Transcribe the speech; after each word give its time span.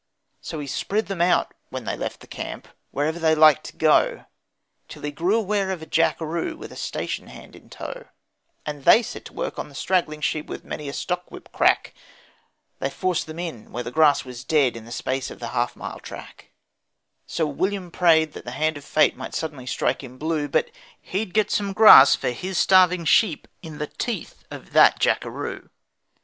So 0.41 0.59
he 0.59 0.65
spread 0.65 1.05
them 1.05 1.21
out 1.21 1.53
when 1.69 1.85
they 1.85 1.95
left 1.95 2.21
the 2.21 2.25
camp 2.27 2.67
wherever 2.89 3.19
they 3.19 3.35
liked 3.35 3.65
to 3.65 3.77
go, 3.77 4.25
Till 4.87 5.03
he 5.03 5.11
grew 5.11 5.35
aware 5.35 5.69
of 5.69 5.83
a 5.83 5.85
Jackaroo 5.85 6.57
with 6.57 6.71
a 6.71 6.75
station 6.75 7.27
hand 7.27 7.55
in 7.55 7.69
tow, 7.69 8.05
And 8.65 8.83
they 8.83 9.03
set 9.03 9.25
to 9.25 9.33
work 9.33 9.59
on 9.59 9.69
the 9.69 9.75
straggling 9.75 10.19
sheep, 10.21 10.45
and 10.45 10.49
with 10.49 10.63
many 10.65 10.89
a 10.89 10.93
stockwhip 10.93 11.51
crack 11.51 11.93
They 12.79 12.89
forced 12.89 13.27
them 13.27 13.37
in 13.37 13.71
where 13.71 13.83
the 13.83 13.91
grass 13.91 14.25
was 14.25 14.43
dead 14.43 14.75
in 14.75 14.85
the 14.85 14.91
space 14.91 15.29
of 15.29 15.37
the 15.39 15.49
half 15.49 15.75
mile 15.75 15.99
track; 15.99 16.49
So 17.27 17.45
William 17.45 17.91
prayed 17.91 18.33
that 18.33 18.43
the 18.43 18.49
hand 18.57 18.77
of 18.77 18.83
fate 18.83 19.15
might 19.15 19.35
suddenly 19.35 19.67
strike 19.67 20.03
him 20.03 20.17
blue 20.17 20.47
But 20.47 20.71
he'd 20.99 21.31
get 21.31 21.51
some 21.51 21.73
grass 21.73 22.15
for 22.15 22.31
his 22.31 22.57
starving 22.57 23.05
sheep 23.05 23.47
in 23.61 23.77
the 23.77 23.85
teeth 23.85 24.45
of 24.49 24.73
that 24.73 24.97
Jackaroo. 24.99 25.69